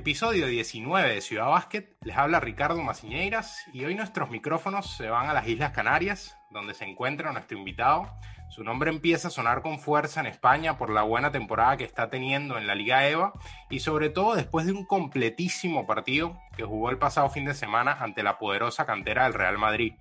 [0.00, 5.28] Episodio 19 de Ciudad Básquet, les habla Ricardo Maciñeiras y hoy nuestros micrófonos se van
[5.28, 8.08] a las Islas Canarias, donde se encuentra nuestro invitado.
[8.48, 12.08] Su nombre empieza a sonar con fuerza en España por la buena temporada que está
[12.08, 13.34] teniendo en la Liga EVA
[13.68, 17.92] y sobre todo después de un completísimo partido que jugó el pasado fin de semana
[17.92, 19.92] ante la poderosa cantera del Real Madrid.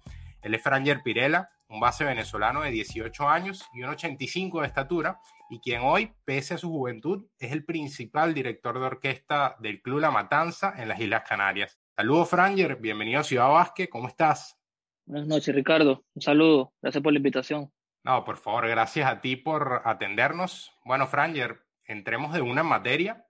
[0.42, 5.20] Él es Franger Pirela, un base venezolano de 18 años y un 85 de estatura
[5.50, 10.00] y quien hoy, pese a su juventud, es el principal director de orquesta del Club
[10.00, 11.80] La Matanza en las Islas Canarias.
[11.96, 14.58] Saludos, Franger, bienvenido a Ciudad Vázquez, ¿cómo estás?
[15.06, 16.06] Buenas noches, Ricardo.
[16.14, 17.72] Un saludo, gracias por la invitación.
[18.04, 20.72] No, por favor, gracias a ti por atendernos.
[20.86, 23.26] Bueno, Franger, entremos de una en materia.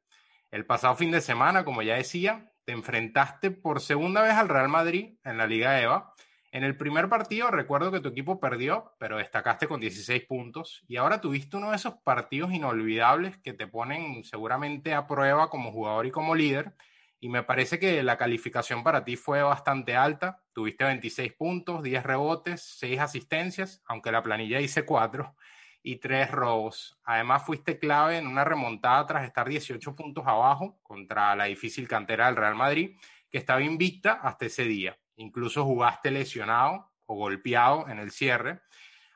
[0.52, 4.70] El pasado fin de semana, como ya decía, te enfrentaste por segunda vez al Real
[4.70, 6.14] Madrid en la Liga EVA
[6.52, 10.98] en el primer partido recuerdo que tu equipo perdió, pero destacaste con 16 puntos y
[10.98, 16.08] ahora tuviste uno de esos partidos inolvidables que te ponen seguramente a prueba como jugador
[16.08, 16.74] y como líder.
[17.20, 20.42] Y me parece que la calificación para ti fue bastante alta.
[20.54, 25.36] Tuviste 26 puntos, 10 rebotes, 6 asistencias, aunque la planilla hice 4
[25.84, 26.98] y 3 robos.
[27.04, 32.26] Además fuiste clave en una remontada tras estar 18 puntos abajo contra la difícil cantera
[32.26, 32.98] del Real Madrid,
[33.30, 38.62] que estaba invicta hasta ese día incluso jugaste lesionado o golpeado en el cierre.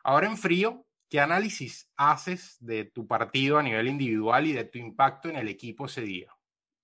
[0.04, 4.78] Ahora en frío, ¿qué análisis haces de tu partido a nivel individual y de tu
[4.78, 6.32] impacto en el equipo ese día?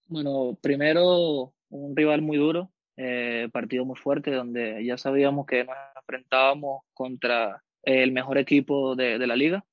[0.07, 5.75] Bueno, primero un rival muy duro, eh, partido muy fuerte, donde ya sabíamos que nos
[5.95, 9.65] enfrentábamos contra el mejor equipo de, la liga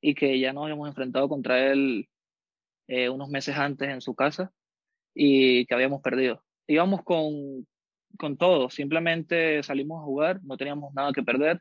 [0.00, 2.08] y que ya nos habíamos enfrentado contra él
[2.88, 4.52] eh, unos meses antes en su casa
[5.14, 6.42] y que habíamos perdido.
[6.66, 7.66] Íbamos con,
[8.18, 11.60] con todo, simplemente salimos a jugar, no teníamos nada que perder,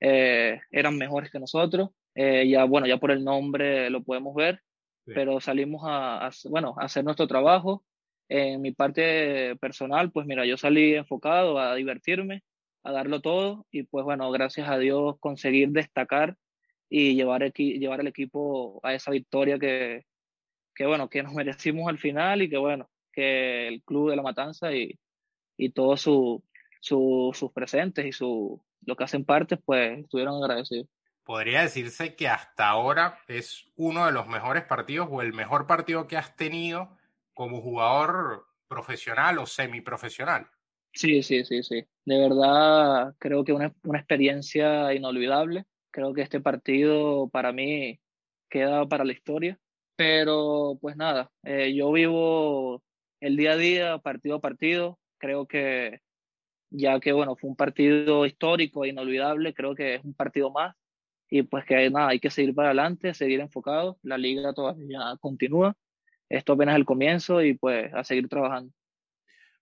[0.00, 4.62] eh, eran mejores que nosotros, eh, ya bueno, ya por el nombre lo podemos ver,
[5.04, 7.84] pero salimos a, bueno, a hacer nuestro trabajo.
[8.28, 12.44] En mi parte personal, pues mira, yo salí enfocado a divertirme,
[12.84, 16.36] a darlo todo y pues bueno, gracias a Dios conseguir destacar
[16.88, 20.04] y llevar, llevar el equipo a esa victoria que,
[20.74, 24.22] que bueno, que nos merecimos al final y que bueno, que el club de la
[24.22, 24.98] Matanza y,
[25.60, 26.42] y todos su,
[26.80, 30.88] sus presentes y su, lo que hacen parte, pues estuvieron agradecidos.
[31.22, 36.06] Podría decirse que hasta ahora es uno de los mejores partidos o el mejor partido
[36.06, 36.96] que has tenido
[37.34, 40.48] como jugador profesional o semiprofesional.
[40.92, 41.84] Sí, sí, sí, sí.
[42.04, 45.66] De verdad, creo que una, una experiencia inolvidable.
[45.92, 48.00] Creo que este partido para mí
[48.48, 49.58] queda para la historia.
[49.94, 52.82] Pero pues nada, eh, yo vivo
[53.20, 56.00] el día a día, partido a partido creo que
[56.70, 60.74] ya que bueno, fue un partido histórico e inolvidable, creo que es un partido más
[61.28, 65.76] y pues que nada, hay que seguir para adelante, seguir enfocado, la liga todavía continúa,
[66.28, 68.72] esto apenas es el comienzo y pues a seguir trabajando.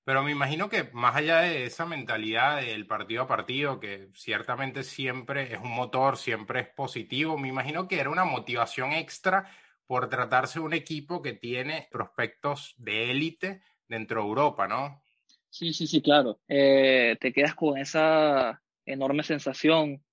[0.05, 4.83] Pero me imagino que más allá de esa mentalidad del partido a partido, que ciertamente
[4.83, 9.51] siempre es un motor, siempre es positivo, me imagino que era una motivación extra
[9.87, 15.03] por tratarse de un equipo que tiene prospectos de élite dentro de Europa, ¿no?
[15.51, 16.41] Sí, sí, sí, claro.
[16.49, 20.05] Eh, te quedas con esa enorme sensación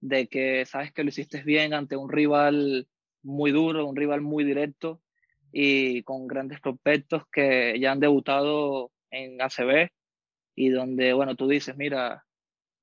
[0.00, 2.88] de que sabes que lo hiciste bien ante un rival
[3.22, 5.02] muy duro, un rival muy directo
[5.52, 9.90] y con grandes prospectos que ya han debutado en ACB
[10.56, 12.24] y donde, bueno, tú dices, mira,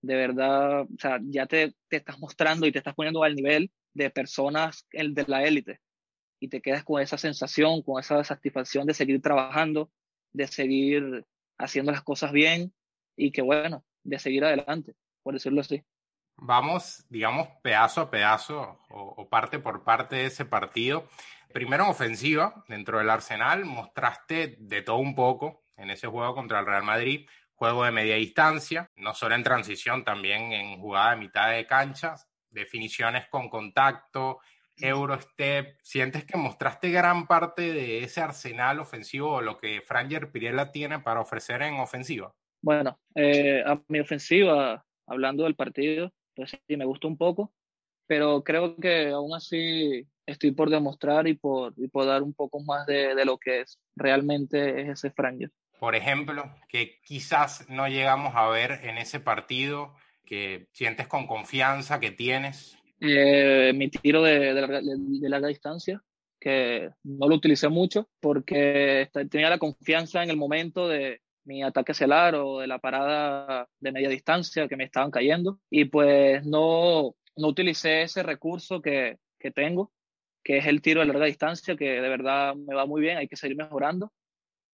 [0.01, 3.71] de verdad, o sea, ya te, te estás mostrando y te estás poniendo al nivel
[3.93, 5.81] de personas de la élite
[6.39, 9.91] y te quedas con esa sensación, con esa satisfacción de seguir trabajando,
[10.33, 11.25] de seguir
[11.61, 12.73] haciendo las cosas bien
[13.15, 15.83] y que bueno, de seguir adelante, por decirlo así.
[16.37, 21.07] Vamos, digamos, pedazo a pedazo o, parte por parte de ese partido.
[21.53, 26.59] Primero en ofensiva, dentro del Arsenal, mostraste de todo un poco en ese juego contra
[26.59, 31.17] el Real Madrid, juego de media distancia, no solo en transición, también en jugada de
[31.17, 34.39] mitad de canchas, definiciones con contacto,
[34.77, 40.71] Eurostep, ¿sientes que mostraste gran parte de ese arsenal ofensivo o lo que Franger Pirela
[40.71, 42.33] tiene para ofrecer en ofensiva?
[42.61, 47.53] Bueno, eh, a mi ofensiva, hablando del partido, pues sí, me gustó un poco,
[48.07, 52.59] pero creo que aún así estoy por demostrar y por, y por dar un poco
[52.61, 55.51] más de, de lo que es realmente es ese Franger.
[55.79, 59.95] Por ejemplo, que quizás no llegamos a ver en ese partido,
[60.25, 66.03] que sientes con confianza que tienes eh, mi tiro de, larga, distancia,
[66.39, 71.93] que no lo utilicé mucho porque tenía la confianza en el momento de mi ataque
[71.93, 77.15] celar o de la parada de media distancia que me estaban cayendo y pues no,
[77.35, 79.91] no utilicé ese recurso que, que tengo,
[80.43, 83.27] que es el tiro de larga distancia, que de verdad me va muy bien, hay
[83.27, 84.11] que seguir mejorando.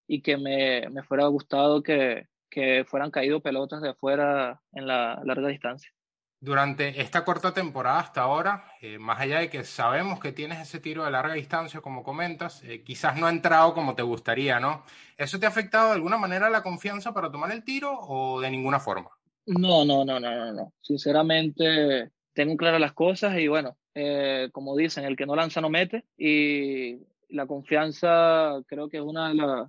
[0.07, 5.21] y que me, me fuera gustado que, que fueran caído pelotas de afuera en la
[5.23, 5.91] larga distancia.
[6.39, 10.79] Durante esta corta temporada hasta ahora, eh, más allá de que sabemos que tienes ese
[10.79, 14.83] tiro de larga distancia, como comentas, eh, quizás no ha entrado como te gustaría, ¿no?
[15.17, 18.51] ¿Eso te ha afectado de alguna manera la confianza para tomar el tiro o de
[18.51, 19.09] ninguna forma?
[19.47, 20.73] No, no, no, no, no, no.
[20.79, 25.71] Sinceramente, tengo claras las cosas y bueno, eh, como dicen, el que no lanza no
[25.71, 26.99] mete y
[27.29, 29.67] la confianza creo que es una de,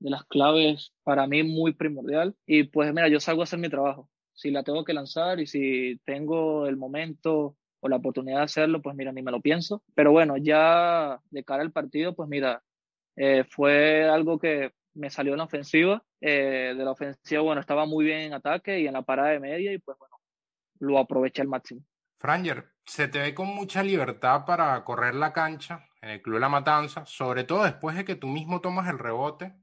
[0.00, 2.36] de las claves para mí muy primordial.
[2.44, 4.10] Y pues mira, yo salgo a hacer mi trabajo
[4.40, 8.80] si la tengo que lanzar y si tengo el momento o la oportunidad de hacerlo,
[8.80, 9.82] pues mira, ni me lo pienso.
[9.94, 12.62] Pero bueno, ya de cara al partido, pues mira,
[13.16, 16.02] eh, fue algo que me salió en la ofensiva.
[16.22, 19.40] Eh, de la ofensiva, bueno, estaba muy bien en ataque y en la parada de
[19.40, 20.16] media y pues bueno,
[20.78, 21.82] lo aproveché al máximo.
[22.18, 26.48] Franger, se te ve con mucha libertad para correr la cancha en el Club La
[26.48, 29.54] Matanza, sobre todo después de que tú mismo tomas el rebote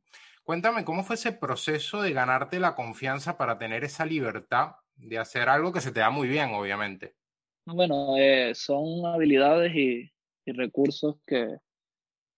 [0.48, 5.50] Cuéntame cómo fue ese proceso de ganarte la confianza para tener esa libertad de hacer
[5.50, 7.18] algo que se te da muy bien, obviamente.
[7.66, 10.10] Bueno, eh, son habilidades y,
[10.46, 11.58] recursos que,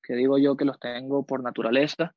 [0.02, 2.16] que, digo yo que los tengo por naturaleza,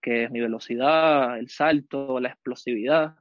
[0.00, 3.14] que es mi velocidad, el salto, la explosividad,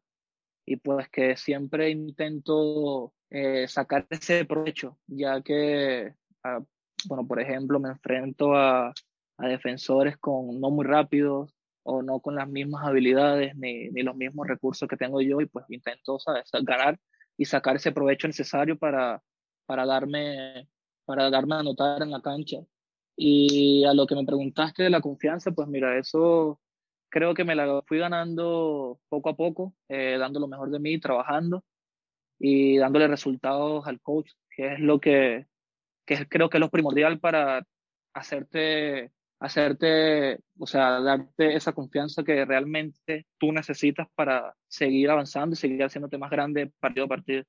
[0.65, 6.13] y pues que siempre intento eh, sacar ese provecho, ya que,
[6.45, 6.61] ah,
[7.09, 8.93] bueno, por ejemplo, me enfrento a,
[9.37, 11.53] a defensores con no muy rápidos,
[11.83, 15.45] o no con las mismas habilidades ni, ni los mismos recursos que tengo yo y
[15.45, 16.49] pues intento ¿sabes?
[16.63, 16.99] ganar
[17.37, 19.21] y sacar ese provecho necesario para,
[19.65, 20.67] para, darme,
[21.05, 22.57] para darme a notar en la cancha.
[23.15, 26.59] Y a lo que me preguntaste de la confianza, pues mira, eso
[27.09, 30.99] creo que me la fui ganando poco a poco, eh, dando lo mejor de mí,
[30.99, 31.63] trabajando
[32.39, 35.47] y dándole resultados al coach, que es lo que,
[36.05, 37.65] que creo que es lo primordial para
[38.13, 39.11] hacerte
[39.43, 45.83] hacerte, o sea, darte esa confianza que realmente tú necesitas para seguir avanzando y seguir
[45.83, 47.43] haciéndote más grande partido a partido.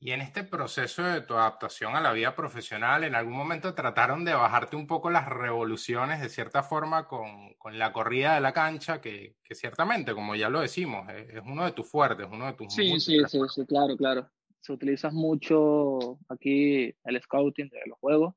[0.00, 4.24] Y en este proceso de tu adaptación a la vida profesional, ¿en algún momento trataron
[4.24, 8.54] de bajarte un poco las revoluciones de cierta forma con, con la corrida de la
[8.54, 12.54] cancha, que, que, ciertamente, como ya lo decimos, es, uno de tus fuertes, uno de
[12.54, 12.72] tus...
[12.72, 14.30] Sí, sí, sí, sí, claro, claro.
[14.60, 18.34] Se utiliza mucho aquí el scouting de los juegos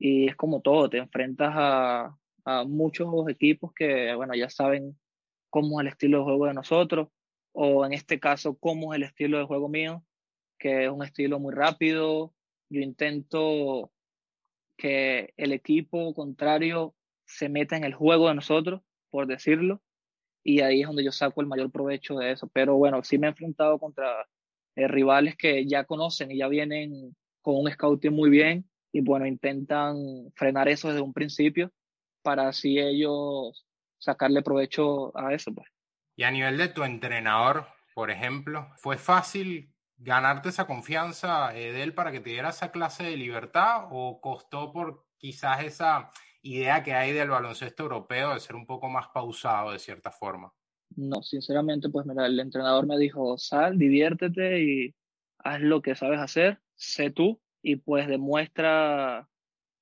[0.00, 4.98] y es como todo, te enfrentas a, a muchos equipos que, bueno, ya saben
[5.50, 7.08] cómo es el estilo de juego de nosotros,
[7.52, 10.04] o en este caso, cómo es el estilo de juego mío,
[10.58, 12.34] que es un estilo muy rápido.
[12.68, 13.92] Yo intento
[14.76, 16.94] que el equipo contrario
[17.26, 19.80] se meta en el juego de nosotros, por decirlo,
[20.42, 22.48] y ahí es donde yo saco el mayor provecho de eso.
[22.52, 24.26] Pero bueno, sí me he enfrentado contra
[24.74, 29.26] eh, rivales que ya conocen y ya vienen con un scouting muy bien, y bueno,
[29.26, 29.96] intentan
[30.34, 31.72] frenar eso desde un principio
[32.24, 33.64] para así ellos
[33.98, 35.54] sacarle provecho a eso.
[35.54, 35.68] Pues.
[36.16, 41.82] Y a nivel de tu entrenador, por ejemplo, ¿fue fácil ganarte esa confianza eh, de
[41.82, 46.10] él para que te diera esa clase de libertad o costó por quizás esa
[46.42, 50.52] idea que hay del baloncesto europeo de ser un poco más pausado de cierta forma?
[50.96, 54.94] No, sinceramente, pues mira, el entrenador me dijo, sal, diviértete y
[55.38, 59.28] haz lo que sabes hacer, sé tú y pues demuestra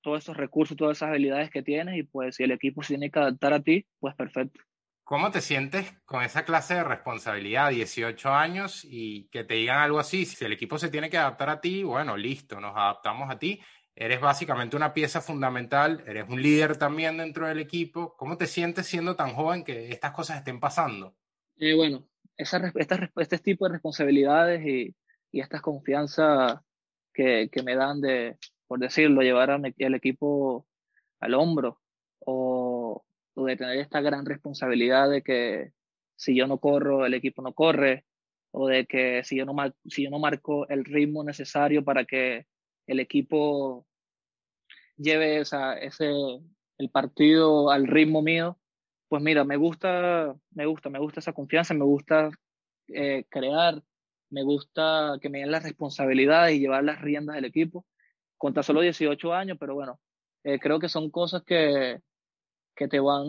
[0.02, 3.10] todos esos recursos, todas esas habilidades que tienes y pues si el equipo se tiene
[3.10, 4.60] que adaptar a ti, pues perfecto.
[5.04, 9.98] ¿Cómo te sientes con esa clase de responsabilidad, 18 años, y que te digan algo
[9.98, 10.24] así?
[10.24, 13.60] Si el equipo se tiene que adaptar a ti, bueno, listo, nos adaptamos a ti.
[13.94, 18.16] Eres básicamente una pieza fundamental, eres un líder también dentro del equipo.
[18.16, 21.14] ¿Cómo te sientes siendo tan joven que estas cosas estén pasando?
[21.58, 22.72] Eh, bueno, esa,
[23.16, 24.96] este tipo de responsabilidades y,
[25.30, 26.60] y estas confianzas
[27.12, 28.38] que, que me dan de,
[28.72, 30.66] por decirlo, llevar al equipo
[31.20, 31.82] al hombro
[32.20, 33.04] o,
[33.36, 35.72] de tener esta gran responsabilidad de que
[36.16, 38.06] si yo no corro, el equipo no corre,
[38.50, 42.46] o de que si yo no, si yo no marco el ritmo necesario para que
[42.86, 43.86] el equipo
[44.96, 46.10] lleve esa, ese,
[46.78, 48.58] el partido al ritmo mío,
[49.08, 52.30] pues mira, me gusta, me gusta, me gusta esa confianza, me gusta
[52.88, 53.82] eh, crear,
[54.30, 57.84] me gusta que me den la responsabilidad y llevar las riendas del equipo
[58.42, 60.00] contra solo 18 años, pero bueno,
[60.42, 62.00] eh, creo que son cosas que,
[62.74, 63.28] que te van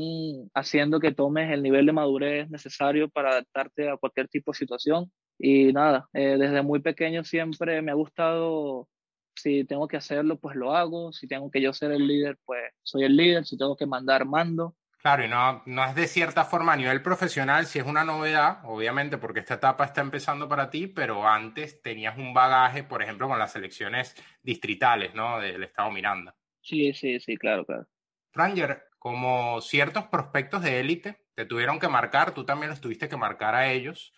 [0.55, 5.11] haciendo que tomes el nivel de madurez necesario para adaptarte a cualquier tipo de situación.
[5.37, 8.89] Y nada, eh, desde muy pequeño siempre me ha gustado,
[9.35, 12.63] si tengo que hacerlo, pues lo hago, si tengo que yo ser el líder, pues
[12.81, 14.75] soy el líder, si tengo que mandar, mando.
[15.03, 18.59] Claro, y no, no es de cierta forma a nivel profesional, si es una novedad,
[18.63, 23.27] obviamente, porque esta etapa está empezando para ti, pero antes tenías un bagaje, por ejemplo,
[23.27, 25.41] con las selecciones distritales, ¿no?
[25.41, 26.33] Del Estado Miranda.
[26.61, 27.85] Sí, sí, sí, claro, claro.
[28.31, 33.17] Franger, como ciertos prospectos de élite, te tuvieron que marcar, tú también los tuviste que
[33.17, 34.13] marcar a ellos.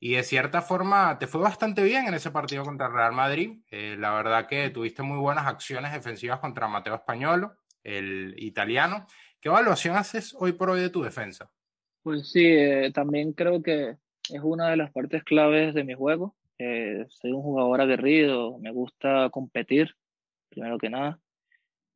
[0.00, 3.58] Y de cierta forma te fue bastante bien en ese partido contra Real Madrid.
[3.70, 9.06] Eh, la verdad que tuviste muy buenas acciones defensivas contra Mateo Españolo, el italiano.
[9.42, 11.50] ¿Qué evaluación haces hoy por hoy de tu defensa?
[12.04, 13.96] Pues sí, eh, también creo que
[14.30, 16.36] es una de las partes claves de mi juego.
[16.58, 19.96] Eh, soy un jugador aguerrido, me gusta competir,
[20.48, 21.18] primero que nada,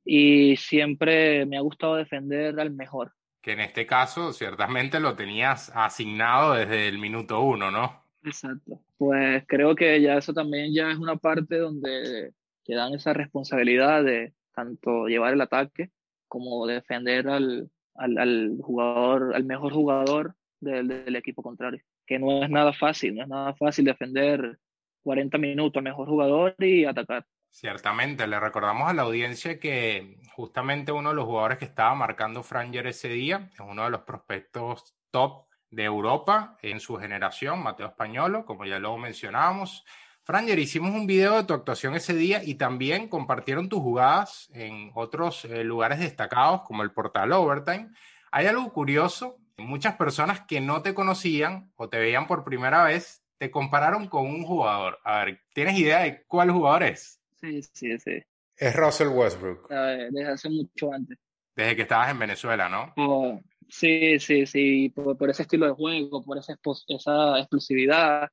[0.04, 3.12] y siempre me ha gustado defender al mejor.
[3.40, 8.02] Que en este caso ciertamente lo tenías asignado desde el minuto uno, ¿no?
[8.24, 8.82] Exacto.
[8.96, 12.32] Pues creo que ya eso también ya es una parte donde
[12.64, 15.92] te dan esa responsabilidad de tanto llevar el ataque
[16.28, 22.42] como defender al, al, al jugador, al mejor jugador del, del equipo contrario que no
[22.42, 24.58] es nada fácil, no es nada fácil defender
[25.02, 27.26] 40 minutos al mejor jugador y atacar.
[27.50, 32.42] Ciertamente, le recordamos a la audiencia que justamente uno de los jugadores que estaba marcando
[32.42, 37.86] Franger ese día es uno de los prospectos top de Europa en su generación, Mateo
[37.86, 39.84] Españolo, como ya lo mencionábamos.
[40.26, 44.90] Franger, hicimos un video de tu actuación ese día y también compartieron tus jugadas en
[44.96, 47.90] otros eh, lugares destacados como el portal Overtime.
[48.32, 53.22] Hay algo curioso muchas personas que no te conocían o te veían por primera vez
[53.38, 54.98] te compararon con un jugador.
[55.04, 57.20] A ver, ¿tienes idea de cuál jugador es?
[57.40, 58.20] Sí, sí, sí.
[58.56, 59.68] Es Russell Westbrook.
[59.68, 61.18] desde hace mucho antes.
[61.54, 62.92] Desde que estabas en Venezuela, ¿no?
[62.96, 68.28] Oh, sí, sí, sí, por, ese estilo de juego, por esa, esa explosividad,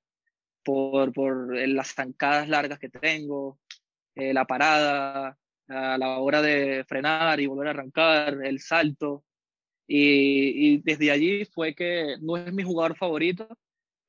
[0.63, 3.60] por, por las zancadas largas que tengo,
[4.15, 9.24] eh, la parada, a la hora de frenar y volver a arrancar, el salto.
[9.88, 13.48] Y, desde allí fue que no es mi jugador favorito,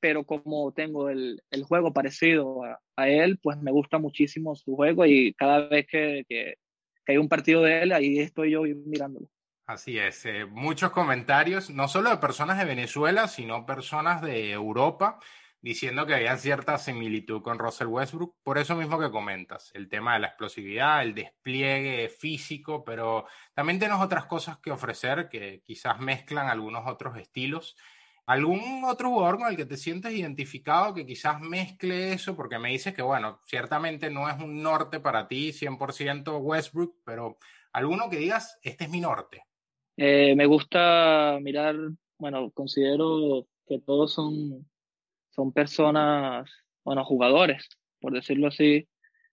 [0.00, 2.62] pero como tengo el, el juego parecido
[2.96, 6.54] a, él, pues me gusta muchísimo su juego y cada vez que, que,
[7.06, 9.28] hay un partido de él, ahí estoy yo mirándolo.
[9.66, 15.18] Así es, eh, muchos comentarios, no solo de personas de Venezuela, sino personas de Europa
[15.64, 20.12] diciendo que había cierta similitud con Russell Westbrook, por eso mismo que comentas, el tema
[20.12, 25.98] de la explosividad, el despliegue físico, pero también tenemos otras cosas que ofrecer que quizás
[26.00, 27.78] mezclan algunos otros estilos.
[28.26, 32.36] ¿Algún otro jugador con el que te sientes identificado que quizás mezcle eso?
[32.36, 37.38] Porque me dices que, bueno, ciertamente no es un norte para ti 100% Westbrook, pero
[37.72, 39.44] alguno que digas, este es mi norte.
[39.96, 41.74] Eh, me gusta mirar,
[42.18, 44.66] bueno, considero que todos son
[45.34, 46.50] son personas,
[46.84, 47.68] bueno, jugadores,
[48.00, 48.88] por decirlo así,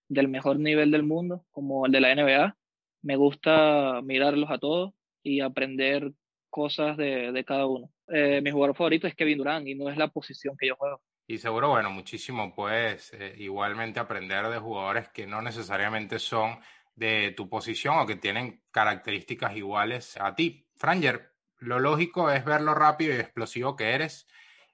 [0.08, 2.58] del mejor nivel del mundo, como el de la NBA.
[3.04, 4.94] Me gusta mirarlos a todos
[5.24, 6.12] y aprender
[6.50, 7.92] cosas de, de cada uno.
[8.08, 11.02] Eh, mi jugador favorito es Kevin Durant y no es la posición que yo juego.
[11.28, 16.60] Y seguro, bueno, muchísimo puedes eh, igualmente aprender de jugadores que no necesariamente son
[16.96, 20.68] de tu posición o que tienen características iguales a ti.
[20.76, 24.28] Franger, lo lógico es ver lo rápido y explosivo que eres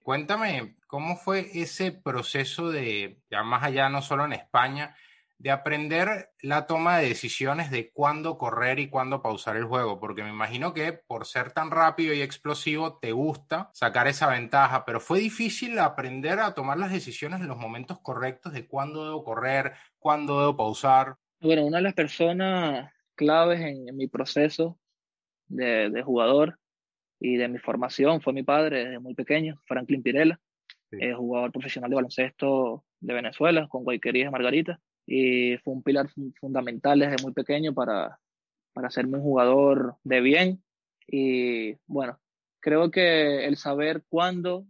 [0.08, 4.96] Cuéntame, ¿cómo fue ese proceso de, ya más allá, no solo en España,
[5.38, 10.00] de aprender la toma de decisiones de cuándo correr y cuándo pausar el juego?
[10.00, 14.86] Porque me imagino que por ser tan rápido y explosivo te gusta sacar esa ventaja,
[14.86, 19.26] pero fue difícil aprender a tomar las decisiones en los momentos correctos de cuándo debo
[19.26, 21.18] correr, cuándo debo pausar.
[21.42, 24.80] Bueno, una de las personas claves en, mi proceso
[25.50, 26.58] de, de jugador
[27.20, 30.40] y de mi formación fue mi padre desde muy pequeño, Franklin Pirela,
[31.16, 36.10] jugador profesional de baloncesto de Venezuela, con Guayquerías Margarita, y fue un pilar
[36.40, 38.20] fundamental desde muy pequeño para,
[38.74, 40.64] para hacerme un jugador de bien.
[41.08, 42.20] Y bueno,
[42.60, 44.66] creo que el saber cuándo,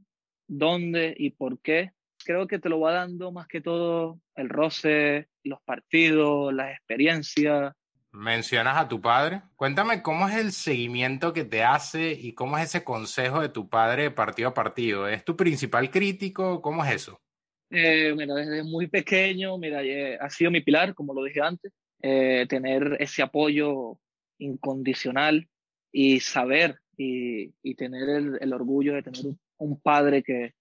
[0.48, 1.92] dónde y por qué,
[2.24, 7.74] creo que te lo va dando más que todo el roce, los partidos, las experiencias,
[8.18, 9.44] Mencionas a tu padre.
[9.56, 13.70] Cuéntame cómo es el seguimiento que te hace y cómo es ese consejo de tu
[13.70, 15.08] padre partido a partido.
[15.08, 16.60] ¿Es tu principal crítico?
[16.60, 17.22] ¿Cómo es eso?
[17.70, 21.72] Eh, mira, desde muy pequeño, mira, eh, ha sido mi pilar, como lo dije antes,
[22.02, 24.00] eh, tener ese apoyo
[24.40, 25.48] incondicional
[25.92, 29.22] y saber y, tener el, el, orgullo de tener
[29.58, 30.56] un, padre que,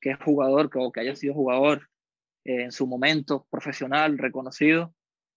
[0.00, 1.88] que, es jugador, que, o que haya sido jugador
[2.42, 4.95] en su momento profesional, reconocido,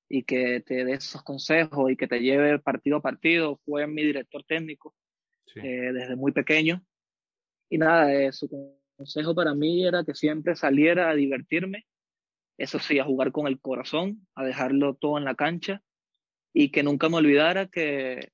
[0.09, 3.57] y que te dé esos consejos y que te lleve partido a partido.
[3.63, 4.95] Fue mi director técnico
[5.55, 6.83] eh, desde muy pequeño.
[7.69, 8.49] Y nada, eh, su
[8.97, 11.85] consejo para mí era que siempre saliera a divertirme,
[12.57, 15.81] eso sí, a jugar con el corazón, a dejarlo todo en la cancha
[16.51, 18.31] y que nunca me olvidara que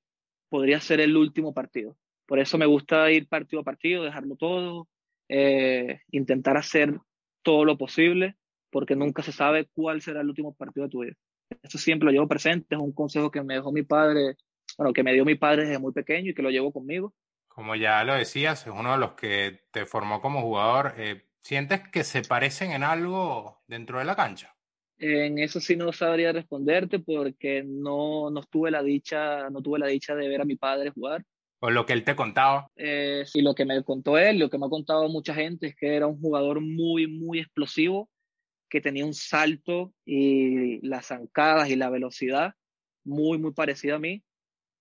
[0.48, 1.96] podría ser el último partido.
[2.26, 4.88] Por eso me gusta ir partido a partido, dejarlo todo,
[5.28, 6.98] eh, intentar hacer
[7.42, 8.36] todo lo posible,
[8.70, 11.14] porque nunca se sabe cuál será el último partido de tu vida.
[11.62, 14.36] Eso siempre lo llevo presente, es un consejo que me dejó mi padre,
[14.76, 17.14] bueno, que me dio mi padre desde muy pequeño y que lo llevo conmigo.
[17.48, 20.94] Como ya lo decías, es uno de los que te formó como jugador.
[20.98, 24.54] Eh, ¿Sientes que se parecen en algo dentro de la cancha?
[24.98, 29.86] En eso sí no sabría responderte porque no, no tuve la dicha, no tuve la
[29.86, 31.22] dicha de ver a mi padre jugar.
[31.60, 32.68] O lo que él te contaba.
[32.76, 35.76] Eh, sí, lo que me contó él, lo que me ha contado mucha gente es
[35.76, 38.10] que era un jugador muy, muy explosivo,
[38.68, 42.54] que tenía un salto y las zancadas y la velocidad
[43.04, 44.22] muy, muy parecida a mí.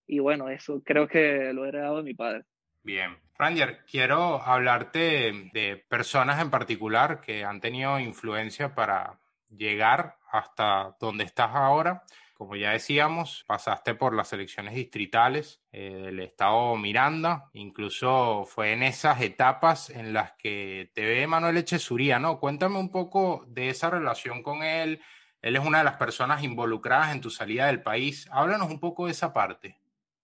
[0.07, 2.43] Y bueno, eso creo que lo he heredado de mi padre.
[2.83, 3.17] Bien.
[3.37, 11.25] Ranger, quiero hablarte de personas en particular que han tenido influencia para llegar hasta donde
[11.25, 12.03] estás ahora.
[12.35, 18.83] Como ya decíamos, pasaste por las elecciones distritales eh, del estado Miranda, incluso fue en
[18.83, 22.41] esas etapas en las que te ve Manuel Echesuría, ¿no?
[22.41, 24.99] Cuéntame un poco de esa relación con él.
[25.41, 28.27] Él es una de las personas involucradas en tu salida del país.
[28.29, 29.77] Háblanos un poco de esa parte.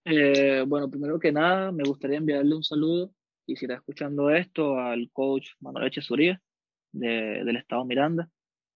[0.03, 3.13] Eh, bueno, primero que nada, me gustaría enviarle un saludo,
[3.45, 6.41] y si está escuchando esto, al coach Manuel Echesuría
[6.91, 8.29] de, del Estado Miranda,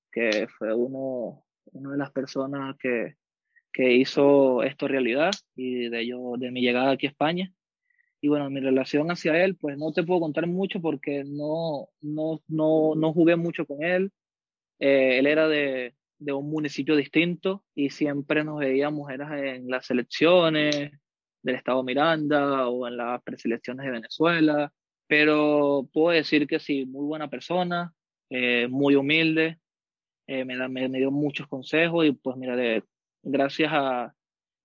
[0.09, 3.17] que fue uno, una de las personas que,
[3.75, 7.51] que hizo esto realidad y de, yo, de mi llegada aquí a España.
[8.21, 12.41] Y bueno, mi relación hacia él, pues no te puedo contar mucho porque no, no,
[12.47, 14.13] no, no jugué mucho con él.
[14.79, 19.87] Eh, él era de, de un municipio distinto y siempre nos veíamos era en las
[19.87, 20.93] selecciones,
[21.43, 24.73] del Estado Miranda o en las preselecciones de Venezuela,
[25.07, 27.93] pero puedo decir que sí, muy buena persona,
[28.31, 29.59] eh, muy humilde,
[30.27, 32.55] eh, me, da, me, dio muchos consejos y pues mira,
[33.25, 34.13] gracias a,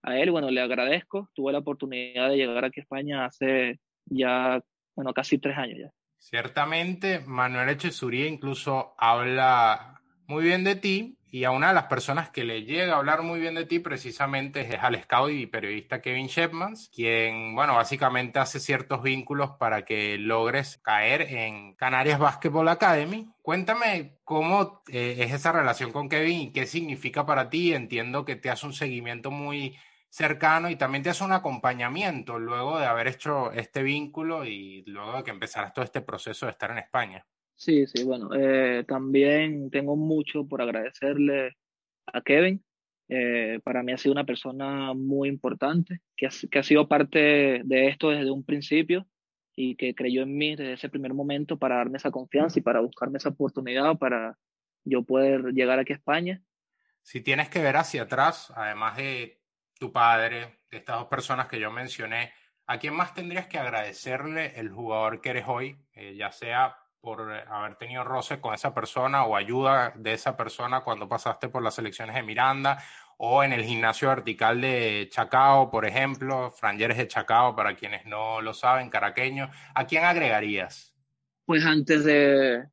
[0.02, 4.61] a él, bueno, le agradezco, tuve la oportunidad de llegar aquí a España hace ya,
[4.95, 5.90] bueno, casi tres años ya.
[6.19, 12.31] Ciertamente, Manuel Echesuría incluso habla muy bien de ti y a una de las personas
[12.31, 16.00] que le llega a hablar muy bien de ti precisamente es al scout y periodista
[16.02, 22.69] Kevin Shepmans, quien, bueno, básicamente hace ciertos vínculos para que logres caer en Canarias Basketball
[22.69, 23.28] Academy.
[23.43, 27.75] Cuéntame cómo eh, es esa relación con Kevin y qué significa para ti.
[27.75, 29.76] Entiendo que te hace un seguimiento muy
[30.09, 35.19] cercano y también te hace un acompañamiento luego de haber hecho este vínculo y luego
[35.19, 37.25] de que empezaras todo este proceso de estar en España.
[37.61, 41.59] Sí, sí, bueno, eh, también tengo mucho por agradecerle
[42.07, 42.65] a Kevin.
[43.07, 47.61] Eh, para mí ha sido una persona muy importante, que ha, que ha sido parte
[47.63, 49.07] de esto desde un principio
[49.55, 52.81] y que creyó en mí desde ese primer momento para darme esa confianza y para
[52.81, 54.39] buscarme esa oportunidad para
[54.85, 56.43] yo poder llegar aquí a España.
[57.03, 59.43] Si tienes que ver hacia atrás, además de
[59.79, 62.33] tu padre, de estas dos personas que yo mencioné,
[62.67, 67.32] ¿a quién más tendrías que agradecerle el jugador que eres hoy, eh, ya sea por
[67.32, 71.63] eh, haber tenido roce con esa persona o ayuda de esa persona cuando pasaste por
[71.63, 72.78] las elecciones de Miranda
[73.17, 78.41] o en el gimnasio vertical de Chacao, por ejemplo, Frangeres de Chacao, para quienes no
[78.41, 80.95] lo saben, caraqueño, ¿a quién agregarías?
[81.45, 82.65] Pues antes de,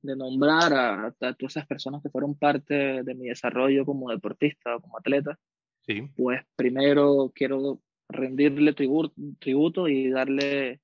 [0.00, 4.78] de nombrar a, a, todas esas personas que fueron parte de mi desarrollo como deportista,
[4.80, 5.38] como atleta,
[5.82, 6.08] sí.
[6.16, 10.80] pues primero quiero rendirle tributo, tributo y darle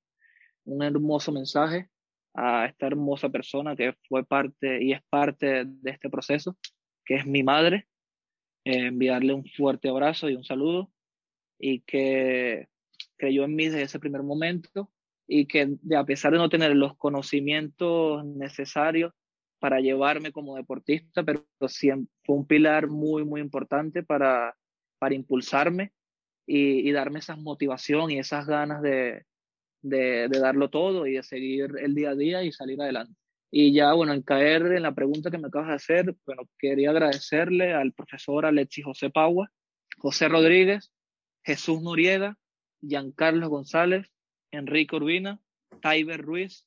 [0.65, 1.89] un hermoso mensaje
[2.35, 6.57] a esta hermosa persona que fue parte y es parte de este proceso,
[7.05, 7.89] que es mi madre,
[8.65, 10.91] eh, enviarle un fuerte abrazo y un saludo
[11.59, 12.69] y que
[13.17, 14.91] creyó en mí desde ese primer momento
[15.27, 19.13] y que a pesar de no tener los conocimientos necesarios
[19.61, 24.57] para llevarme como deportista, pero fue un pilar muy, muy importante para,
[24.99, 25.93] para impulsarme
[26.47, 29.25] y, y darme esa motivación y esas ganas de,
[29.83, 33.15] de, darlo todo y de seguir el día a día y salir adelante.
[33.51, 36.91] Y ya, bueno, en caer en la pregunta que me acabas de hacer, bueno, quería
[36.91, 39.51] agradecerle al profesor Alexis José Paua,
[39.99, 40.91] José Rodríguez,
[41.45, 42.39] Jesús Noriega,
[42.81, 44.11] Giancarlo González,
[44.53, 45.41] Enrique Urbina,
[45.83, 46.67] Tyber Ruiz,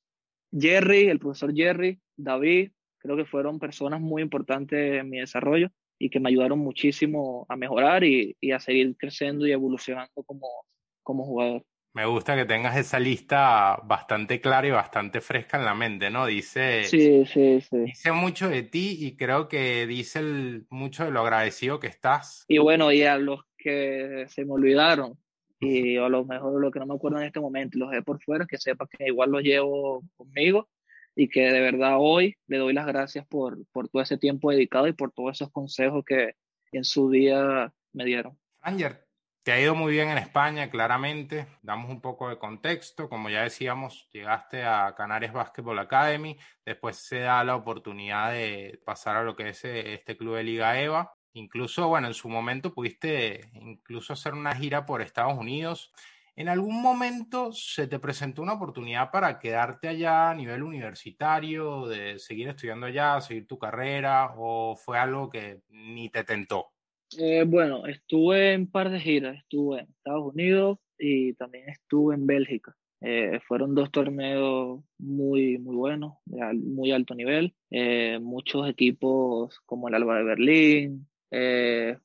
[0.51, 6.09] Jerry, el profesor Jerry, David, creo que fueron personas muy importantes en mi desarrollo y
[6.09, 11.65] que me ayudaron muchísimo a mejorar y, a seguir creciendo y evolucionando como jugador.
[11.95, 16.25] Me gusta que tengas esa lista bastante clara y bastante fresca en la mente, ¿no?
[16.25, 17.77] Dice, sí, sí, sí.
[17.77, 22.43] dice mucho de ti y creo que dice el, mucho de lo agradecido que estás.
[22.49, 25.17] Y bueno, y a los que se me olvidaron,
[25.61, 28.21] y a lo mejor lo que no me acuerdo en este momento, los de por
[28.21, 30.67] fuera, que sepa que igual los llevo conmigo
[31.15, 34.89] y que de verdad hoy le doy las gracias por, por todo ese tiempo dedicado
[34.89, 36.33] y por todos esos consejos que
[36.73, 38.37] en su día me dieron.
[38.59, 39.04] Anger,
[39.45, 41.45] te ha ido muy bien en España, claramente.
[41.61, 43.07] Damos un poco de contexto.
[43.07, 46.35] Como ya decíamos, llegaste a Canarias Basketball Academy.
[46.65, 50.43] Después se da la oportunidad de pasar a lo que es eh, este club de
[50.43, 51.13] Liga EVA.
[51.33, 55.91] Incluso, bueno, en su momento pudiste incluso hacer una gira por Estados Unidos.
[56.35, 62.17] ¿En algún momento se te presentó una oportunidad para quedarte allá a nivel universitario, de
[62.17, 66.74] seguir estudiando allá, seguir tu carrera, o fue algo que ni te tentó?
[67.17, 72.15] Eh, bueno, estuve en un par de giras, estuve en Estados Unidos y también estuve
[72.15, 72.75] en Bélgica.
[73.01, 77.53] Eh, fueron dos torneos muy, muy buenos, de muy alto nivel.
[77.69, 81.07] Eh, muchos equipos como el Alba de Berlín,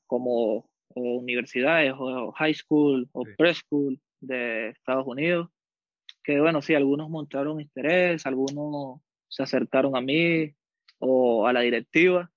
[0.06, 5.48] como universidades o high school o preschool de Estados Unidos,
[6.22, 10.54] que bueno, sí, algunos mostraron interés, algunos se acercaron a mí
[10.98, 12.30] o a la directiva,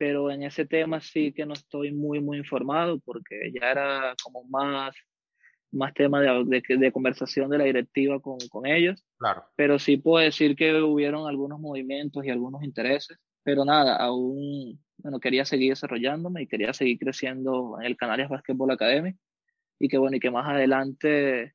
[0.00, 4.44] pero en ese tema sí que no estoy muy, muy informado porque ya era como
[4.44, 4.96] más,
[5.72, 9.04] más tema de, de, conversación de la directiva con, con, ellos.
[9.18, 9.44] Claro.
[9.56, 15.20] Pero sí puedo decir que hubieron algunos movimientos y algunos intereses, pero nada, aún, bueno,
[15.20, 19.12] quería seguir desarrollándome y quería seguir creciendo en el Canarias Basketball Academy
[19.78, 21.52] y que bueno, y que más adelante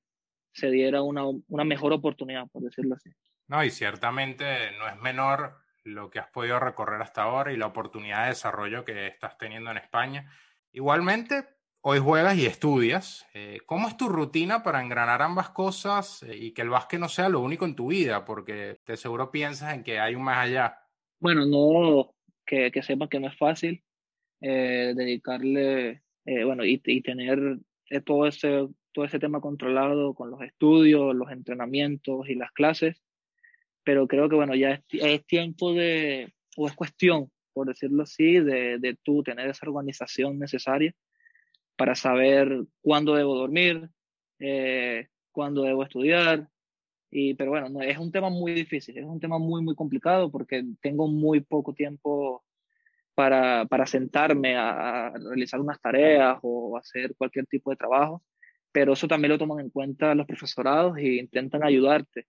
[0.53, 3.09] se diera una, una mejor oportunidad, por decirlo así.
[3.47, 4.45] No, y ciertamente
[4.77, 8.83] no es menor lo que has podido recorrer hasta ahora y la oportunidad de desarrollo
[8.83, 10.29] que estás teniendo en España.
[10.73, 11.45] Igualmente,
[11.81, 13.25] hoy juegas y estudias.
[13.33, 17.07] Eh, ¿Cómo es tu rutina para engranar ambas cosas eh, y que el básquet no
[17.07, 18.25] sea lo único en tu vida?
[18.25, 20.79] Porque te seguro piensas en que hay un más allá.
[21.19, 23.83] Bueno, no, que, que sepan que no es fácil
[24.41, 27.59] eh, dedicarle, bueno, y, y, tener
[28.03, 33.04] todo ese, todo ese tema controlado con los estudios, los entrenamientos y las clases,
[33.85, 38.79] pero creo que bueno, ya es, tiempo de, o es cuestión, por decirlo así, de,
[38.79, 40.93] de tú tener esa organización necesaria
[41.77, 43.89] para saber cuándo debo dormir,
[44.39, 46.49] eh, cuándo debo estudiar.
[47.11, 50.31] Y, pero bueno, no, es un tema muy difícil, es un tema muy, muy complicado
[50.31, 52.43] porque tengo muy poco tiempo
[53.13, 58.23] para, para sentarme a, realizar unas tareas o hacer cualquier tipo de trabajo,
[58.71, 62.27] pero eso también lo toman en cuenta los profesorados e intentan ayudarte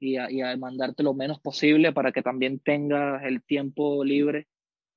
[0.00, 4.48] y a, y a mandarte lo menos posible para que también tengas el tiempo libre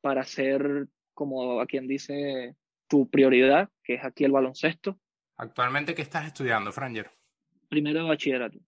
[0.01, 2.55] para hacer, como a quien dice,
[2.87, 4.97] tu prioridad, que es aquí el baloncesto.
[5.37, 7.11] ¿Actualmente qué estás estudiando, Franger?
[7.69, 8.59] Primero de bachillerato.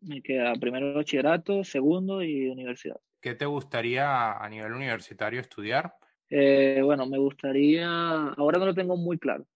[0.00, 3.00] Me queda primero de bachillerato, segundo y universidad.
[3.20, 5.94] ¿Qué te gustaría a nivel universitario estudiar?
[6.30, 9.46] Eh, bueno, me gustaría, ahora no lo tengo muy claro,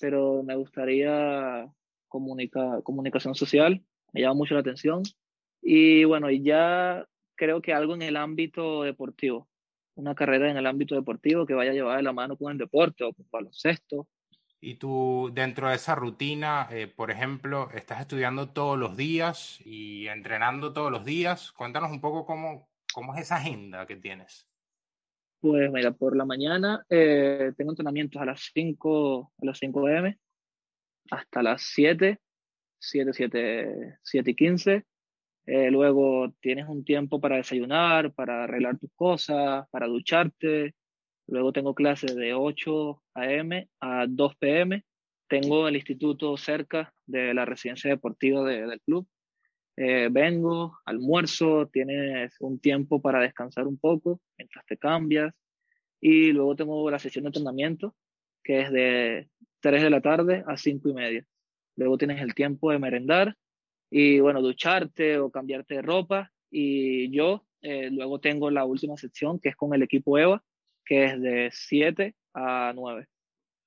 [0.00, 1.70] pero me gustaría
[2.08, 5.02] comunicar, comunicación social, me llama mucho la atención.
[5.62, 9.48] Y bueno, y ya creo que algo en el ámbito deportivo,
[9.94, 12.58] una carrera en el ámbito deportivo que vaya a llevar de la mano con el
[12.58, 14.08] deporte o con baloncesto.
[14.60, 20.06] Y tú, dentro de esa rutina, eh, por ejemplo, estás estudiando todos los días y
[20.08, 21.50] entrenando todos los días.
[21.52, 24.46] Cuéntanos un poco cómo, ¿Cómo es esa agenda que tienes?
[25.40, 30.14] Pues mira, por la mañana eh, tengo entrenamientos a las 5, a las 5 am,
[31.10, 32.20] hasta las 7,
[32.78, 34.86] 7, 7, 7 y 15.
[35.46, 40.74] Eh, luego tienes un tiempo para desayunar, para arreglar tus cosas, para ducharte.
[41.26, 43.68] Luego tengo clases de 8 a.m.
[43.80, 44.84] a 2 p.m.
[45.28, 49.06] Tengo el instituto cerca de la residencia deportiva del club.
[49.76, 55.32] Eh, vengo, almuerzo, tienes un tiempo para descansar un poco mientras te cambias
[55.98, 57.94] y luego tengo la sesión de entrenamiento
[58.44, 59.28] que es de
[59.60, 61.26] 3 de la tarde a 5 y media.
[61.76, 63.36] Luego tienes el tiempo de merendar
[63.94, 69.38] y bueno, ducharte o cambiarte de ropa y yo eh, luego tengo la última sección
[69.38, 70.42] que es con el equipo EVA
[70.82, 73.06] que es de 7 a 9.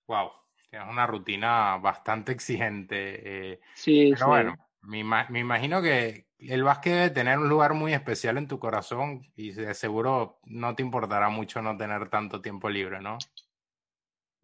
[0.07, 0.31] Wow,
[0.67, 3.51] tienes una rutina bastante exigente.
[3.51, 7.93] Eh, sí, pero bueno, me, me, imagino que el básquet debe tener un lugar muy
[7.93, 12.67] especial en tu corazón y de seguro no te importará mucho no tener tanto tiempo
[12.67, 13.19] libre, ¿no?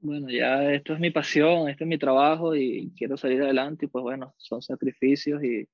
[0.02, 3.88] Bueno, ya esto es mi pasión, esto es mi trabajo y quiero salir adelante y
[3.88, 5.70] pues bueno, son sacrificios y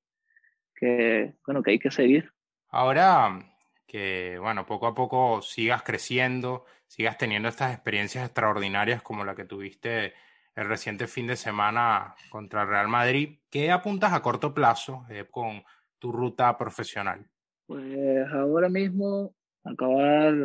[0.76, 2.30] que, bueno, que hay que seguir.
[2.68, 3.40] Ahora
[3.88, 9.46] que, bueno, poco a poco sigas creciendo, sigas teniendo estas experiencias extraordinarias como la que
[9.46, 10.14] tuviste
[10.56, 13.40] el reciente fin de semana contra el Real Madrid.
[13.50, 15.64] ¿Qué apuntas a corto plazo eh, con
[16.00, 17.26] tu ruta profesional?
[17.66, 20.36] Pues ahora mismo acabar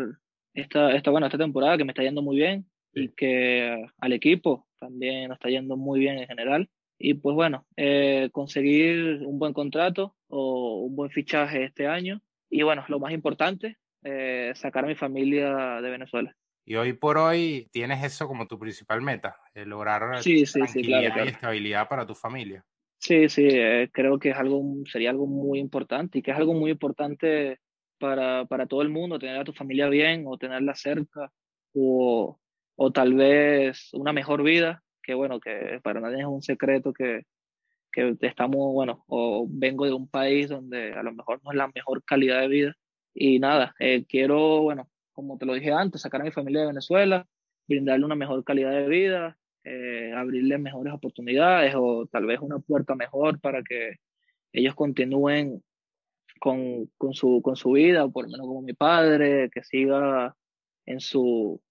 [0.55, 2.65] esta, esta, bueno, esta temporada que me está yendo muy bien
[2.95, 6.69] y que al equipo también nos está yendo muy bien en general.
[6.99, 12.21] Y pues bueno, eh, conseguir un buen contrato o un buen fichaje este año.
[12.49, 16.35] Y bueno, lo más importante, eh, sacar a mi familia de Venezuela.
[16.65, 21.29] Y hoy por hoy tienes eso como tu principal meta, lograr sí, sí, tranquilidad y
[21.29, 22.65] estabilidad para tu familia.
[22.99, 26.55] Sí, sí, eh, creo que es algo, sería algo muy importante y que es algo
[26.55, 27.59] muy importante
[27.99, 31.33] para, para todo el mundo, tener a tu familia bien o tenerla cerca
[31.75, 32.39] o,
[32.85, 37.23] o tal vez una mejor vida, que bueno, que para nadie es un secreto que,
[37.93, 41.71] que estamos, bueno, o vengo de un país donde a lo mejor no es la
[41.73, 42.75] mejor calidad de vida.
[43.15, 46.67] Y nada, eh, quiero, bueno, como te lo dije antes, sacar a mi familia de
[46.69, 47.25] Venezuela,
[47.69, 52.97] brindarle una mejor calidad de vida, eh, abrirle mejores oportunidades o tal vez una puerta
[52.97, 53.99] mejor para que
[54.53, 55.63] ellos continúen
[56.41, 60.35] con, con, su, con su vida, por lo menos como mi padre, que siga
[60.85, 61.63] en su,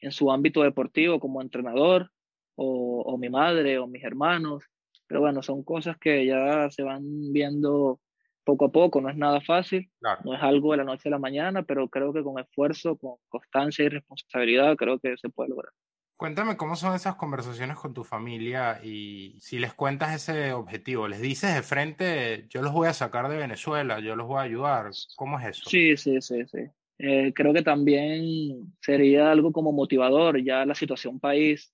[0.00, 2.10] en su ámbito deportivo como entrenador,
[2.54, 4.64] o, o mi madre o mis hermanos.
[5.06, 8.00] Pero bueno, son cosas que ya se van viendo
[8.44, 9.90] poco a poco, no es nada fácil,
[10.24, 13.16] no es algo de la noche a la mañana, pero creo que con esfuerzo, con
[13.28, 15.70] constancia y responsabilidad, creo que se puede lograr.
[16.16, 21.20] Cuéntame cómo son esas conversaciones con tu familia y si les cuentas ese objetivo, les
[21.20, 24.90] dices de frente, yo los voy a sacar de Venezuela, yo los voy a ayudar,
[25.14, 25.68] ¿cómo es eso?
[25.68, 26.70] Sí, sí, sí, sí.
[26.98, 31.72] Eh, creo que también sería algo como motivador, ya la situación país,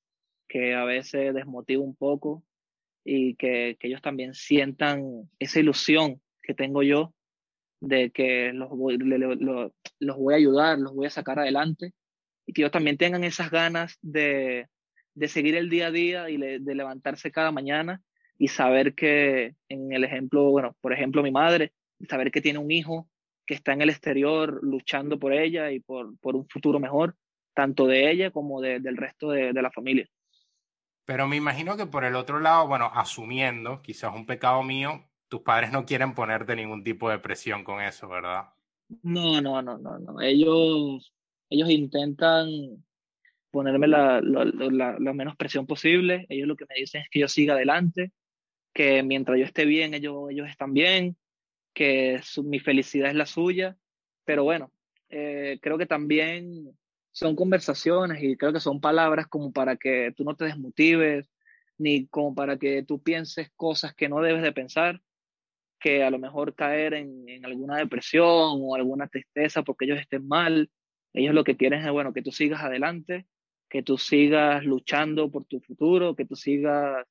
[0.48, 2.44] que a veces desmotiva un poco
[3.04, 7.14] y que, que ellos también sientan esa ilusión que tengo yo
[7.80, 11.92] de que los voy, los voy a ayudar, los voy a sacar adelante
[12.46, 14.68] y que ellos también tengan esas ganas de,
[15.14, 18.02] de seguir el día a día y de levantarse cada mañana
[18.38, 21.72] y saber que en el ejemplo, bueno, por ejemplo mi madre,
[22.08, 23.08] saber que tiene un hijo
[23.46, 27.16] que está en el exterior luchando por ella y por, por un futuro mejor,
[27.54, 30.08] tanto de ella como de, del resto de, de la familia.
[31.04, 35.42] Pero me imagino que por el otro lado, bueno, asumiendo, quizás un pecado mío, tus
[35.42, 38.48] padres no quieren ponerte ningún tipo de presión con eso, ¿verdad?
[39.02, 40.20] No, no, no, no, no.
[40.20, 41.14] Ellos
[41.50, 42.48] ellos intentan
[43.50, 46.26] ponerme la, la, menos presión posible.
[46.28, 48.12] Ellos lo que me dicen es que yo siga adelante,
[48.72, 51.16] que mientras yo esté bien, ellos, ellos están bien,
[51.74, 53.76] que mi felicidad es la suya.
[54.24, 54.72] Pero bueno,
[55.10, 56.76] eh, creo que también
[57.12, 61.30] son conversaciones y creo que son palabras como para que tú no te desmotives,
[61.78, 65.02] ni como para que tú pienses cosas que no debes de pensar,
[65.80, 70.26] que a lo mejor caer en, en alguna depresión o alguna tristeza porque ellos estén
[70.26, 70.70] mal
[71.14, 73.26] ellos lo que quieren es, bueno, que tú sigas adelante,
[73.70, 77.06] que tú sigas luchando por tu futuro, que tú sigas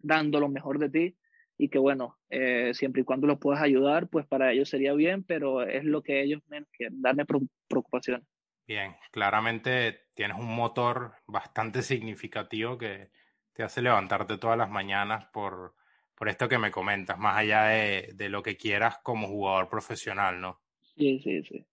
[0.00, 1.16] dando lo mejor de ti
[1.58, 5.24] y que, bueno, eh, siempre y cuando los puedas ayudar, pues para ellos sería bien,
[5.24, 6.40] pero es lo que ellos
[6.72, 7.26] quieren, darme
[7.66, 8.24] preocupación.
[8.66, 13.10] Bien, claramente tienes un motor bastante significativo que
[13.52, 15.74] te hace levantarte todas las mañanas por,
[16.14, 20.40] por esto que me comentas, más allá de, de lo que quieras como jugador profesional,
[20.40, 20.60] ¿no?
[20.80, 21.66] Sí, sí, sí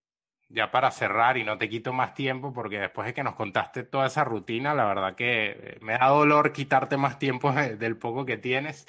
[0.49, 3.83] ya para cerrar y no te quito más tiempo, porque después de que nos contaste
[3.83, 8.25] toda esa rutina, la verdad que eh, me da dolor quitarte más tiempo del poco
[8.25, 8.87] que tienes.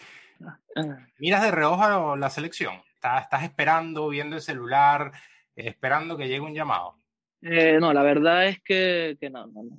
[1.19, 2.75] Miras de reojo la selección.
[2.95, 5.13] Estás, esperando, viendo el celular,
[5.55, 6.99] esperando que llegue un llamado.
[7.43, 9.79] Eh, no, la verdad es que, que no, no, no,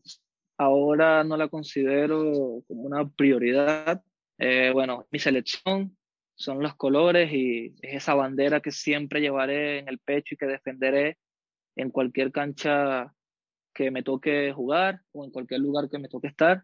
[0.58, 4.04] Ahora no la considero como una prioridad.
[4.40, 5.96] Eh, bueno, mi selección
[6.36, 10.48] son los colores y es esa bandera que siempre llevaré en el pecho y que
[10.48, 11.18] defenderé
[11.76, 13.14] en cualquier cancha
[13.74, 16.64] que me toque jugar o en cualquier lugar que me toque estar.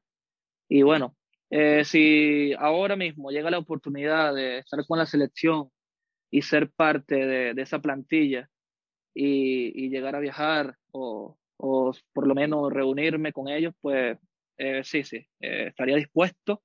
[0.67, 1.15] Y bueno,
[1.55, 5.69] eh, si ahora mismo llega la oportunidad de estar con la selección
[6.31, 8.49] y ser parte de, esa plantilla
[9.13, 14.17] y, llegar a viajar o, por lo menos reunirme con ellos, pues
[14.57, 16.63] eh, sí, sí, eh, estaría dispuesto.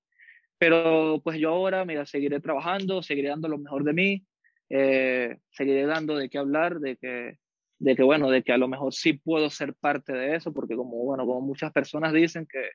[0.57, 4.27] Pero pues yo ahora, mira, seguiré trabajando, seguiré dando lo mejor de mí,
[5.51, 7.39] seguiré dando de qué hablar, de que
[7.79, 10.77] de que bueno, de que a lo mejor sí puedo ser parte de eso, porque
[10.77, 12.71] como bueno, como muchas personas dicen que,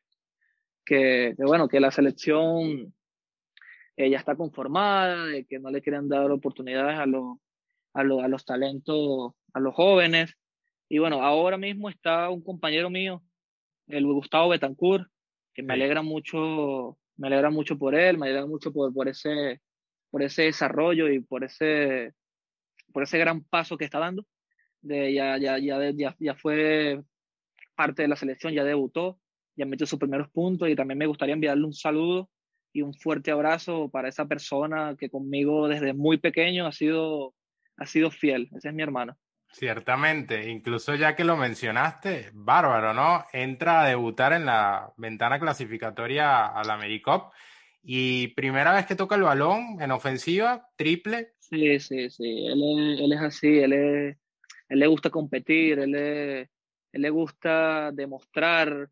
[0.86, 2.94] que, bueno, que la selección
[3.96, 7.38] eh, ya está conformada, de que no le quieren dar oportunidades a los,
[7.94, 10.36] a, a los talentos, a los jóvenes.
[10.90, 13.24] Y bueno, ahora mismo está un compañero mío,
[13.88, 15.08] el Gustavo Betancourt,
[15.54, 19.62] que me alegra mucho, me alegra mucho por él, me alegra mucho por, por ese,
[20.10, 22.14] por ese desarrollo y por ese,
[22.92, 24.26] por ese gran paso que está dando.
[24.82, 27.02] De, ya, ya, ya, ya, fue
[27.76, 29.20] parte de la selección, ya debutó,
[29.56, 32.30] ya metió sus primeros puntos y también me gustaría enviarle un saludo
[32.74, 37.36] y un fuerte abrazo para esa persona que conmigo desde muy pequeño ha sido,
[37.78, 38.50] ha sido fiel.
[38.56, 39.16] Ese es mi hermano.
[39.52, 43.24] Ciertamente, incluso ya que lo mencionaste, bárbaro, ¿no?
[43.32, 47.32] Entra a debutar en la ventana clasificatoria a la AmeriCup
[47.84, 51.34] y primera vez que toca el balón en ofensiva, triple.
[51.38, 54.18] Sí, sí, sí, él es, él es así, él es,
[54.70, 56.50] él le gusta competir, él le,
[56.94, 58.90] le gusta demostrar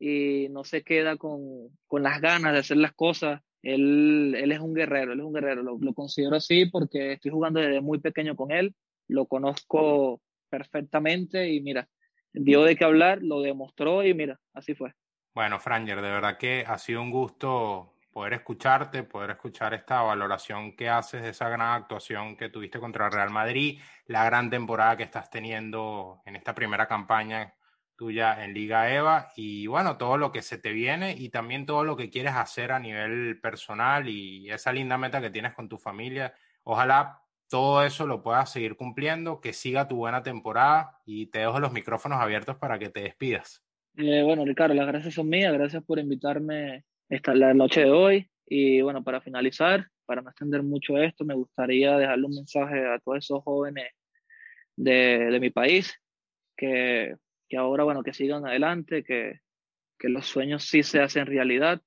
[0.00, 3.42] y no se queda con, con, las ganas de hacer las cosas.
[3.62, 7.30] Él, él es un guerrero, él es un guerrero, lo, lo, considero así porque estoy
[7.30, 8.74] jugando desde muy pequeño con él,
[9.06, 11.86] lo conozco perfectamente y mira,
[12.32, 14.94] dio de qué hablar, lo demostró y mira, así fue.
[15.34, 20.74] Bueno, Franger, de verdad que ha sido un gusto poder escucharte, poder escuchar esta valoración
[20.74, 25.02] que haces de esa gran actuación que tuviste contra Real Madrid, la gran temporada que
[25.04, 27.54] estás teniendo en esta primera campaña
[28.00, 31.84] tuya en Liga EVA y bueno, todo lo que se te viene y también todo
[31.84, 35.76] lo que quieres hacer a nivel personal y esa linda meta que tienes con tu
[35.76, 36.32] familia.
[36.62, 41.60] Ojalá todo eso lo puedas seguir cumpliendo, que siga tu buena temporada y te dejo
[41.60, 43.62] los micrófonos abiertos para que te despidas.
[43.98, 48.30] Eh, bueno, Ricardo, las gracias son mías, gracias por invitarme esta, la noche de hoy.
[48.46, 52.98] Y bueno, para finalizar, para no extender mucho esto, me gustaría dejarle un mensaje a
[52.98, 53.92] todos esos jóvenes
[54.74, 55.94] de, de mi país,
[56.56, 57.14] que,
[57.50, 59.40] que, ahora, bueno, que sigan adelante, que,
[59.98, 61.82] que los sueños sí se hacen realidad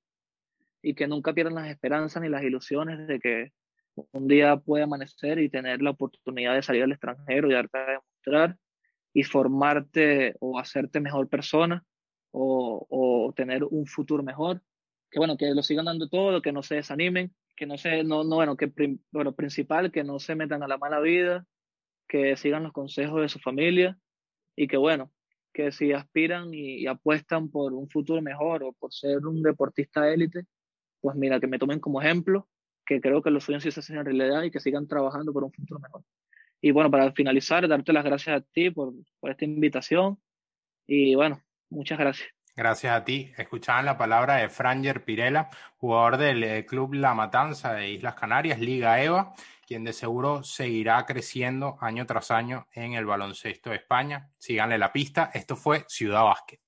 [0.83, 3.51] y que nunca pierdan las esperanzas ni las ilusiones de que
[4.11, 7.85] un día puede amanecer y tener la oportunidad de salir al extranjero y darte a
[7.85, 8.57] demostrar
[9.13, 11.83] y formarte o hacerte mejor persona
[12.31, 14.61] o, o tener un futuro mejor.
[15.09, 18.23] Que bueno, que lo sigan dando todo, que no se desanimen, que no se, no,
[18.23, 18.71] no bueno, que
[19.11, 21.45] bueno, principal, que no se metan a la mala vida,
[22.07, 23.97] que sigan los consejos de su familia
[24.55, 25.11] y que bueno,
[25.53, 30.45] que si aspiran y, apuestan por un futuro mejor o por ser un deportista élite,
[31.01, 32.47] pues mira, que me tomen como ejemplo,
[32.85, 35.43] que creo que los sueños sí se hacen en realidad y que sigan trabajando por
[35.43, 36.03] un futuro mejor.
[36.61, 40.17] Y bueno, para finalizar, darte las gracias a ti por, por esta invitación
[40.87, 42.42] y bueno, muchas gracias.
[42.55, 43.33] Gracias a ti.
[43.37, 48.59] Escuchaban la palabra de Franger Pirela, jugador del eh, Club La Matanza de Islas Canarias,
[48.59, 49.33] Liga EVA,
[49.65, 54.29] quien de seguro seguirá creciendo año tras año en el baloncesto de España.
[54.37, 55.31] Síganle la pista.
[55.33, 56.59] Esto fue Ciudad Básquet.